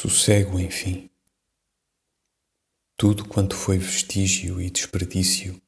Sossego, 0.00 0.60
enfim. 0.60 1.10
Tudo 2.96 3.26
quanto 3.26 3.56
foi 3.56 3.78
vestígio 3.78 4.60
e 4.60 4.70
desperdício 4.70 5.60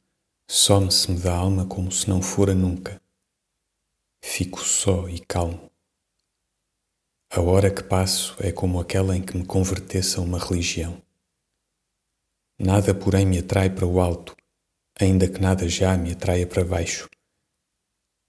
some-se-me 0.48 1.18
da 1.18 1.34
alma 1.34 1.66
como 1.66 1.90
se 1.90 2.08
não 2.08 2.22
fora 2.22 2.54
nunca. 2.54 3.02
Fico 4.22 4.60
só 4.60 5.08
e 5.08 5.18
calmo. 5.18 5.68
A 7.28 7.40
hora 7.40 7.74
que 7.74 7.82
passo 7.82 8.36
é 8.38 8.52
como 8.52 8.78
aquela 8.78 9.16
em 9.16 9.20
que 9.20 9.36
me 9.36 9.44
convertesse 9.44 10.16
a 10.16 10.20
uma 10.22 10.38
religião. 10.38 11.02
Nada, 12.56 12.94
porém, 12.94 13.26
me 13.26 13.38
atrai 13.40 13.68
para 13.68 13.84
o 13.84 14.00
alto, 14.00 14.36
ainda 15.00 15.26
que 15.26 15.40
nada 15.40 15.68
já 15.68 15.96
me 15.96 16.12
atraia 16.12 16.46
para 16.46 16.64
baixo. 16.64 17.10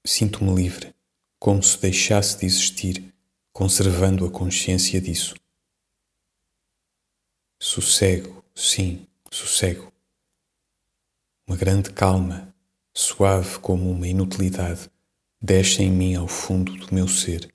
Sinto-me 0.03 0.55
livre, 0.55 0.95
como 1.37 1.61
se 1.61 1.79
deixasse 1.79 2.39
de 2.39 2.47
existir, 2.47 3.13
conservando 3.53 4.25
a 4.25 4.31
consciência 4.31 4.99
disso. 4.99 5.35
Sossego, 7.73 8.43
sim, 8.53 9.07
sossego. 9.31 9.93
Uma 11.47 11.55
grande 11.55 11.89
calma, 11.93 12.53
suave 12.93 13.59
como 13.59 13.89
uma 13.89 14.05
inutilidade, 14.05 14.89
desce 15.41 15.81
em 15.81 15.89
mim 15.89 16.13
ao 16.13 16.27
fundo 16.27 16.75
do 16.75 16.93
meu 16.93 17.07
ser. 17.07 17.49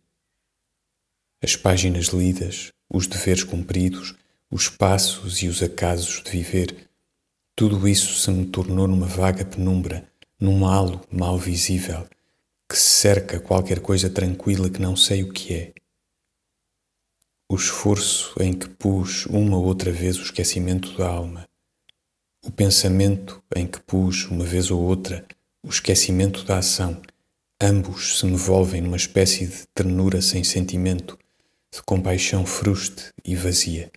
As 1.44 1.54
páginas 1.54 2.06
lidas, 2.06 2.72
os 2.88 3.06
deveres 3.06 3.44
cumpridos, 3.44 4.14
os 4.50 4.70
passos 4.70 5.42
e 5.42 5.48
os 5.48 5.62
acasos 5.62 6.22
de 6.22 6.30
viver, 6.30 6.88
tudo 7.54 7.86
isso 7.86 8.14
se 8.14 8.30
me 8.30 8.46
tornou 8.46 8.88
numa 8.88 9.06
vaga 9.06 9.44
penumbra, 9.44 10.10
num 10.40 10.66
halo 10.66 11.06
mal 11.12 11.36
visível, 11.36 12.08
que 12.66 12.78
cerca 12.78 13.38
qualquer 13.38 13.80
coisa 13.80 14.08
tranquila 14.08 14.70
que 14.70 14.80
não 14.80 14.96
sei 14.96 15.22
o 15.22 15.30
que 15.30 15.52
é 15.52 15.74
o 17.48 17.54
esforço 17.54 18.34
em 18.42 18.52
que 18.52 18.68
pus 18.68 19.24
uma 19.26 19.56
outra 19.56 19.92
vez 19.92 20.18
o 20.18 20.22
esquecimento 20.22 20.96
da 20.96 21.06
alma, 21.06 21.48
o 22.44 22.50
pensamento 22.50 23.40
em 23.54 23.66
que 23.66 23.80
pus 23.80 24.24
uma 24.26 24.44
vez 24.44 24.68
ou 24.70 24.82
outra 24.82 25.24
o 25.62 25.68
esquecimento 25.68 26.44
da 26.44 26.58
ação, 26.58 27.00
ambos 27.60 28.18
se 28.18 28.26
envolvem 28.26 28.80
numa 28.80 28.96
espécie 28.96 29.46
de 29.46 29.66
ternura 29.68 30.20
sem 30.20 30.42
sentimento, 30.42 31.16
de 31.72 31.80
compaixão 31.82 32.44
fruste 32.44 33.12
e 33.24 33.36
vazia. 33.36 33.92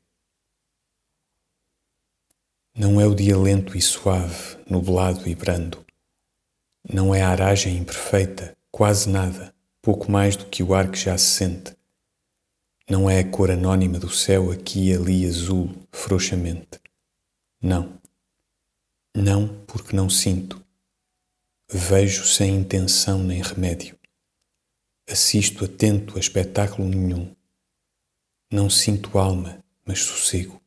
Não 2.78 3.02
é 3.02 3.08
o 3.08 3.16
dia 3.16 3.38
lento 3.38 3.76
e 3.76 3.82
suave, 3.82 4.58
nublado 4.70 5.28
e 5.28 5.34
brando. 5.34 5.84
Não 6.88 7.14
é 7.16 7.24
a 7.24 7.30
aragem 7.30 7.78
imperfeita, 7.78 8.56
quase 8.72 9.10
nada, 9.10 9.54
pouco 9.82 10.12
mais 10.12 10.36
do 10.36 10.46
que 10.46 10.62
o 10.62 10.74
ar 10.74 10.90
que 10.90 11.00
já 11.00 11.18
se 11.18 11.32
sente 11.32 11.79
não 12.90 13.08
é 13.08 13.20
a 13.20 13.30
cor 13.30 13.52
anônima 13.52 14.00
do 14.00 14.10
céu 14.10 14.52
aqui 14.52 14.90
e 14.90 14.96
ali 14.96 15.24
azul, 15.24 15.70
frouxamente. 15.92 16.82
Não. 17.62 18.00
Não 19.16 19.48
porque 19.68 19.96
não 19.96 20.10
sinto. 20.10 20.60
Vejo 21.72 22.26
sem 22.26 22.56
intenção 22.56 23.24
nem 23.24 23.44
remédio. 23.44 23.96
Assisto 25.08 25.66
atento 25.66 26.18
a 26.18 26.20
espetáculo 26.20 26.90
nenhum. 26.90 27.32
Não 28.52 28.72
sinto 28.72 29.20
alma, 29.20 29.64
mas 29.86 30.00
sossego. 30.00 30.60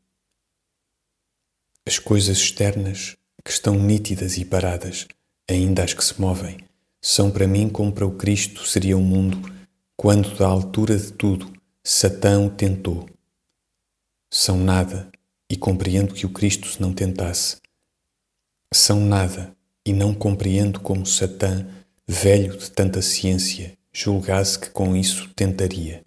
As 1.85 1.99
coisas 1.99 2.39
externas, 2.39 3.17
que 3.45 3.51
estão 3.51 3.75
nítidas 3.75 4.37
e 4.39 4.45
paradas, 4.45 5.09
ainda 5.51 5.83
as 5.83 5.93
que 5.93 6.05
se 6.05 6.21
movem, 6.21 6.59
são 7.01 7.33
para 7.33 7.49
mim 7.49 7.69
como 7.69 7.91
para 7.91 8.07
o 8.07 8.15
Cristo 8.15 8.65
seria 8.65 8.97
o 8.97 9.03
mundo, 9.03 9.53
quando 9.97 10.37
da 10.37 10.47
altura 10.47 10.97
de 10.97 11.13
tudo 11.13 11.53
Satã 11.85 12.41
o 12.47 12.49
tentou. 12.49 13.11
São 14.33 14.57
nada 14.57 15.11
e 15.51 15.57
compreendo 15.57 16.15
que 16.15 16.25
o 16.25 16.33
Cristo 16.33 16.69
se 16.69 16.81
não 16.81 16.95
tentasse. 16.95 17.57
São 18.73 19.01
nada 19.01 19.53
e 19.85 19.93
não 19.93 20.15
compreendo 20.15 20.79
como 20.79 21.05
Satã, 21.05 21.67
velho 22.07 22.57
de 22.57 22.71
tanta 22.71 23.03
ciência, 23.03 23.77
julgasse 23.93 24.61
que 24.61 24.71
com 24.71 24.95
isso 24.95 25.35
tentaria. 25.35 26.05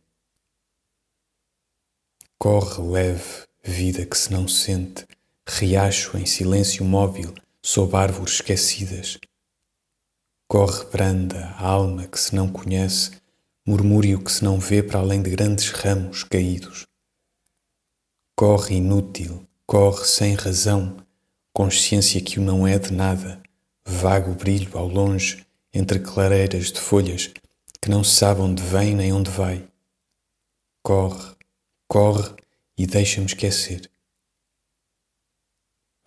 Corre 2.40 2.82
leve, 2.82 3.44
vida 3.62 4.06
que 4.06 4.18
se 4.18 4.32
não 4.32 4.48
sente, 4.48 5.06
riacho 5.46 6.18
em 6.18 6.26
silêncio 6.26 6.86
móvel, 6.86 7.34
sob 7.62 7.98
árvores 7.98 8.36
esquecidas. 8.36 9.20
Corre 10.48 10.86
branda, 10.86 11.50
alma 11.58 12.08
que 12.08 12.18
se 12.18 12.34
não 12.34 12.48
conhece, 12.48 13.12
murmúrio 13.66 14.24
que 14.24 14.32
se 14.32 14.44
não 14.44 14.60
vê 14.60 14.84
para 14.84 15.00
além 15.00 15.22
de 15.22 15.30
grandes 15.32 15.70
ramos 15.72 16.24
caídos. 16.24 16.86
Corre 18.38 18.76
inútil, 18.76 19.48
corre 19.66 20.06
sem 20.06 20.36
razão, 20.36 20.98
consciência 21.54 22.22
que 22.22 22.40
o 22.40 22.44
não 22.44 22.68
é 22.68 22.78
de 22.78 22.94
nada, 22.94 23.42
vago 23.88 24.34
brilho 24.36 24.78
ao 24.78 24.88
longe 24.88 25.46
entre 25.74 26.00
clareiras 26.00 26.72
de 26.72 26.80
folhas 26.80 27.34
que 27.82 27.90
não 27.90 28.04
sabe 28.04 28.42
onde 28.42 28.62
vem 28.64 28.96
nem 28.96 29.14
onde 29.14 29.30
vai. 29.30 29.68
Corre, 30.84 31.36
corre 31.88 32.36
e 32.78 32.86
deixa-me 32.86 33.28
esquecer. 33.28 33.90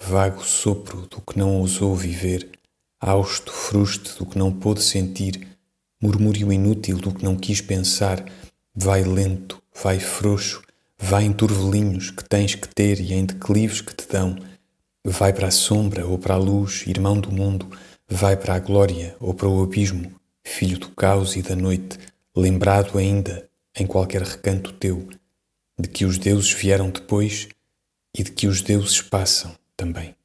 Vago 0.01 0.43
sopro 0.45 1.07
do 1.07 1.21
que 1.21 1.39
não 1.39 1.61
ousou 1.61 1.95
viver, 1.95 2.51
hausto 3.01 3.53
fruste 3.53 4.17
do 4.19 4.27
que 4.27 4.39
não 4.39 4.53
pôde 4.53 4.83
sentir, 4.83 5.58
murmúrio 6.01 6.53
inútil 6.53 6.99
do 6.99 7.13
que 7.13 7.25
não 7.25 7.37
quis 7.37 7.61
pensar, 7.61 8.25
vai 8.75 9.03
lento, 9.03 9.63
vai 9.83 9.99
frouxo, 9.99 10.63
vai 10.99 11.25
em 11.25 11.33
turvelinhos 11.33 12.11
que 12.11 12.25
tens 12.25 12.55
que 12.55 12.69
ter 12.69 13.01
e 13.01 13.13
em 13.13 13.25
declives 13.25 13.81
que 13.81 13.95
te 13.95 14.07
dão, 14.09 14.37
vai 15.05 15.33
para 15.33 15.49
a 15.49 15.53
sombra 15.53 16.07
ou 16.07 16.19
para 16.19 16.35
a 16.35 16.39
luz, 16.39 16.87
irmão 16.87 17.21
do 17.21 17.33
mundo, 17.33 17.69
vai 18.09 18.37
para 18.37 18.55
a 18.55 18.59
glória 18.59 19.17
ou 19.21 19.35
para 19.35 19.49
o 19.49 19.63
abismo, 19.63 20.13
filho 20.45 20.79
do 20.79 20.89
caos 20.91 21.37
e 21.37 21.43
da 21.43 21.57
noite, 21.57 21.99
lembrado 22.35 22.97
ainda, 22.99 23.49
em 23.77 23.87
qualquer 23.87 24.23
recanto 24.23 24.73
teu, 24.73 25.09
de 25.79 25.89
que 25.89 26.05
os 26.05 26.19
deuses 26.19 26.53
vieram 26.53 26.91
depois 26.91 27.49
e 28.17 28.23
de 28.23 28.33
que 28.33 28.47
os 28.47 28.63
deuses 28.63 29.01
passam 29.01 29.55
também. 29.77 30.18